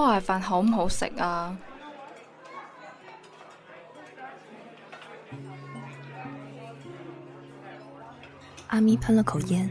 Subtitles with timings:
[0.00, 1.54] 锅盖饭好唔好食啊？
[8.68, 9.68] 阿咪喷了口烟，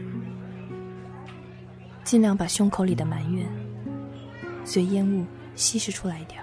[2.04, 3.44] 尽量把胸口里的埋怨
[4.64, 6.40] 随烟雾稀释出来点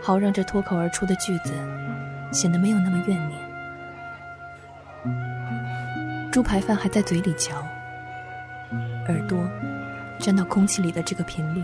[0.00, 1.52] 好让这脱口而出的句子
[2.32, 3.48] 显得没有那么怨念。
[6.30, 7.50] 猪排饭还在嘴里嚼，
[9.08, 9.36] 耳朵。
[10.18, 11.62] 沾到空气里的这个频率，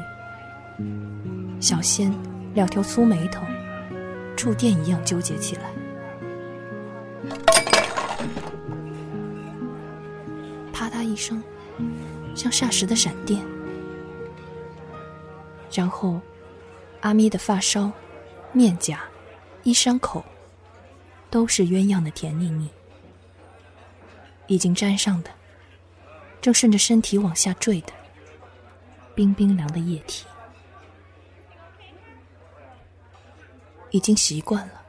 [1.61, 2.13] 小仙
[2.55, 3.45] 两条粗眉头
[4.37, 5.71] 触电一样纠结起来，
[10.73, 11.43] 啪嗒一声，
[12.35, 13.45] 像霎时的闪电。
[15.73, 16.21] 然后，
[17.01, 17.91] 阿咪的发梢、
[18.53, 19.01] 面颊、
[19.65, 20.25] 衣衫口，
[21.31, 22.71] 都是鸳鸯的甜腻腻，
[24.47, 25.31] 已经粘上的，
[26.41, 27.93] 正顺着身体往下坠的。
[29.15, 30.27] 冰冰凉的液体，
[33.93, 34.83] 已经习惯了。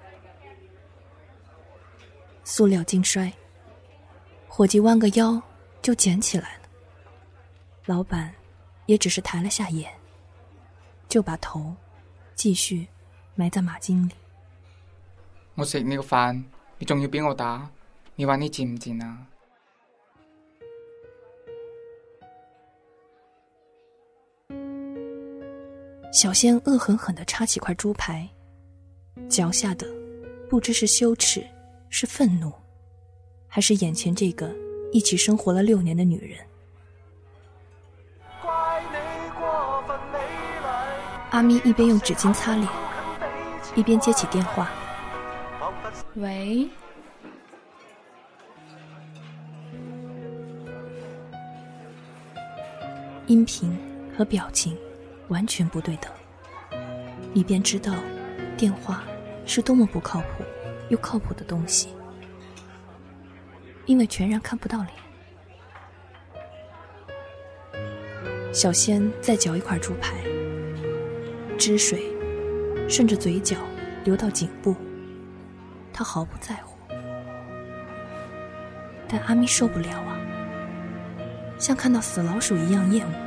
[2.44, 3.32] 塑料经摔，
[4.48, 5.42] 伙计弯个腰
[5.82, 6.60] 就捡起来了。
[7.86, 8.34] 老板，
[8.88, 9.92] 也只是抬了下眼，
[11.08, 11.76] 就把头
[12.34, 12.88] 继续
[13.36, 14.12] 埋在马金里。
[15.54, 16.44] 我食你个饭，
[16.80, 17.70] 你仲要俾我打？
[18.16, 19.28] 你话你贱唔贱啊？
[26.16, 28.26] 小仙恶狠狠的插起块猪排，
[29.28, 29.86] 脚下的
[30.50, 31.46] 不知是羞耻，
[31.90, 32.50] 是愤怒，
[33.50, 34.50] 还是眼前这个
[34.94, 36.40] 一起生活了六年的女人。
[41.32, 42.66] 阿咪一边用纸巾擦脸，
[43.76, 44.72] 一边接起电话。
[46.16, 46.66] 喂，
[53.28, 53.78] 音频
[54.18, 54.78] 和表情。
[55.30, 56.12] 完全不对等，
[57.34, 57.94] 你便知道，
[58.58, 59.04] 电话
[59.46, 60.44] 是多么不靠谱
[60.90, 61.90] 又靠谱的东西，
[63.86, 64.78] 因为全然看不到
[67.74, 67.84] 脸。
[68.54, 70.14] 小仙再嚼一块猪排，
[71.58, 72.02] 汁水
[72.88, 73.58] 顺着嘴角
[74.06, 74.76] 流到颈部，
[75.92, 76.78] 他毫不在乎，
[79.10, 80.18] 但阿咪受不了啊，
[81.58, 83.25] 像看到死老鼠一样厌恶。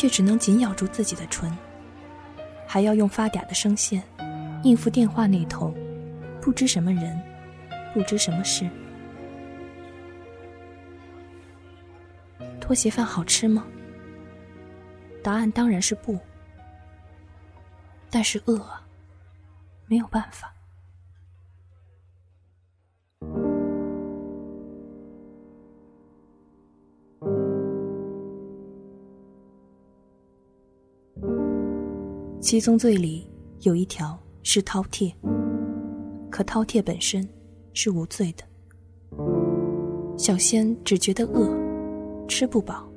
[0.00, 1.54] 却只能紧咬住自己的唇，
[2.66, 4.02] 还要用发嗲的声线
[4.62, 5.74] 应付电话那头，
[6.40, 7.20] 不知什么人，
[7.92, 8.66] 不知什么事。
[12.58, 13.66] 拖鞋饭好吃吗？
[15.22, 16.18] 答案当然是不，
[18.08, 18.80] 但是饿啊，
[19.86, 20.50] 没有办法。
[32.40, 33.28] 七宗罪里
[33.64, 35.12] 有一条是饕餮，
[36.30, 37.28] 可饕餮本身
[37.74, 38.42] 是无罪的。
[40.16, 41.54] 小仙只觉得饿，
[42.26, 42.90] 吃不饱，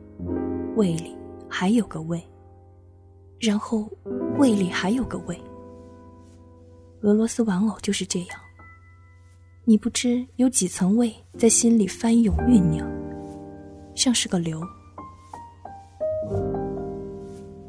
[0.78, 1.14] 胃里
[1.50, 2.22] 还有个胃，
[3.38, 3.86] 然后
[4.40, 5.38] 胃里还有个胃。
[7.02, 8.40] 俄罗斯玩偶就是这样，
[9.66, 12.90] 你不知有几层胃在心里翻涌酝酿，
[13.94, 14.62] 像是个瘤，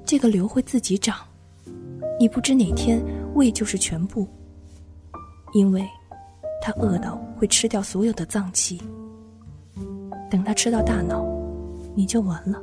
[0.06, 1.16] 这个瘤会自己长。
[2.18, 3.02] 你不知哪天
[3.34, 4.26] 胃就是全部，
[5.52, 5.84] 因为
[6.60, 8.80] 他饿到会吃掉所有的脏器。
[10.30, 11.24] 等他吃到大脑，
[11.94, 12.60] 你就完了。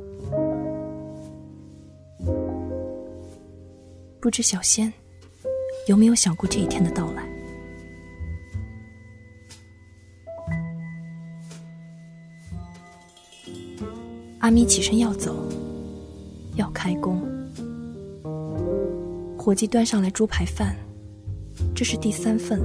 [4.20, 4.92] 不知小仙
[5.88, 7.28] 有没有想过这一天的到来？
[14.40, 15.34] 阿咪起身要走，
[16.56, 17.31] 要开工。
[19.42, 20.72] 伙计端上来猪排饭，
[21.74, 22.60] 这是第三份。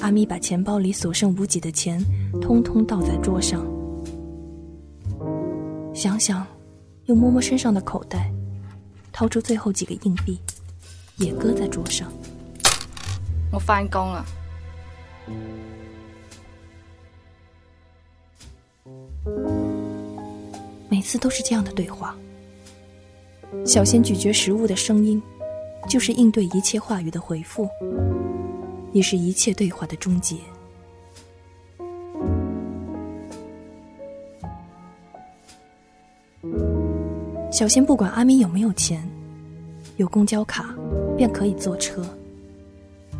[0.00, 2.00] 阿咪把钱包里所剩无几的钱，
[2.40, 3.66] 通通倒在桌上。
[5.92, 6.46] 想想，
[7.06, 8.32] 又摸摸身上的口袋，
[9.10, 10.38] 掏出最后几个硬币，
[11.16, 12.08] 也搁在桌上。
[13.50, 14.26] 我翻工了。
[20.94, 22.14] 每次都是这样的对话。
[23.66, 25.20] 小仙咀嚼食物的声音，
[25.88, 27.68] 就是应对一切话语的回复，
[28.92, 30.36] 也是一切对话的终结。
[37.50, 39.02] 小仙不管阿咪有没有钱，
[39.96, 40.72] 有公交卡
[41.16, 42.06] 便可以坐车。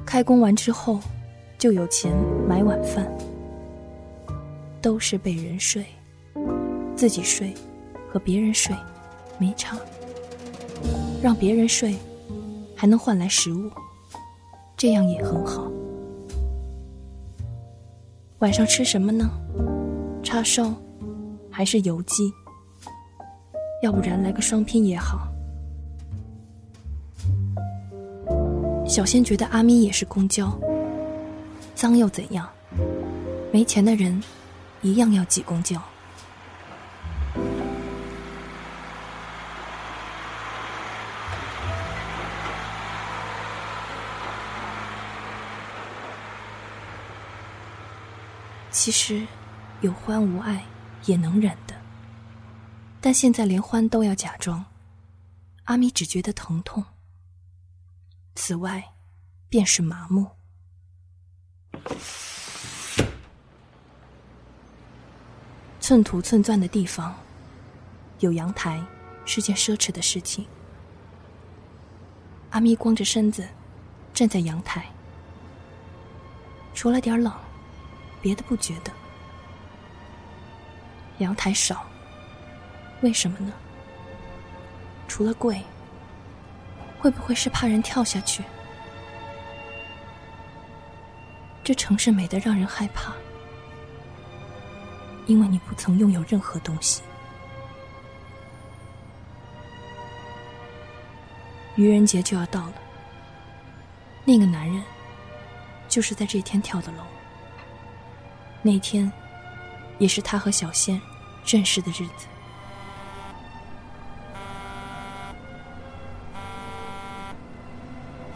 [0.07, 1.01] 开工完之后
[1.59, 2.13] 就有钱
[2.49, 3.05] 买晚饭，
[4.81, 5.85] 都是被人睡。
[7.05, 7.53] 自己睡
[8.11, 8.75] 和别人睡
[9.39, 9.77] 没差，
[11.23, 11.95] 让别人睡
[12.75, 13.71] 还能换来食物，
[14.75, 15.71] 这样也很好。
[18.39, 19.29] 晚上吃什么呢？
[20.23, 20.73] 叉烧
[21.51, 22.33] 还是油鸡？
[23.83, 25.29] 要不然来个双拼也好。
[28.89, 30.59] 小仙觉得阿咪也是公交，
[31.75, 32.49] 脏又怎样？
[33.53, 34.19] 没钱的人
[34.81, 35.79] 一样要挤公交。
[48.85, 49.27] 其实，
[49.81, 50.63] 有欢无爱
[51.07, 51.75] 也能忍的。
[53.01, 54.63] 但现在连欢都要假装，
[55.65, 56.85] 阿咪只觉得疼痛。
[58.35, 58.85] 此外，
[59.49, 60.29] 便是麻木。
[65.81, 67.15] 寸土寸钻的地方，
[68.19, 68.85] 有阳台
[69.25, 70.47] 是件奢侈的事情。
[72.51, 73.49] 阿咪光着身子
[74.13, 74.85] 站在阳台，
[76.75, 77.33] 除了点冷。
[78.25, 78.91] 别的不觉得，
[81.19, 81.85] 阳台少，
[83.03, 83.53] 为什么呢？
[85.07, 85.61] 除了贵，
[86.99, 88.43] 会不会是怕人跳下去？
[91.63, 93.13] 这城市美得让人害怕，
[95.27, 97.03] 因为你不曾拥有任何东西。
[101.77, 102.75] 愚人节就要到了，
[104.25, 104.83] 那个男人
[105.91, 107.05] 就是在这天跳的楼。
[108.67, 109.13] 那天，
[109.99, 110.99] 也是他和小仙
[111.47, 112.27] 认识的日子。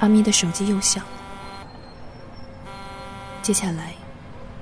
[0.01, 1.11] 阿咪的手机又响了，
[3.41, 3.95] 接下来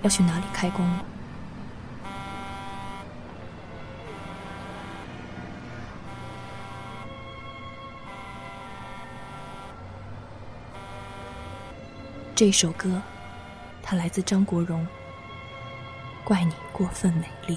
[0.02, 1.04] 要去哪里开工了？
[12.36, 13.02] 这首歌，
[13.82, 14.86] 它来自张国荣。
[16.26, 17.56] 怪你过分美丽。